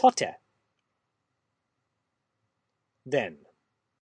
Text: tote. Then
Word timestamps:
tote. 0.00 0.36
Then 3.04 3.38